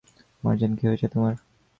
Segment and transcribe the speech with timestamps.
[0.43, 1.33] মার্জান, কী হয়েছে তোমার?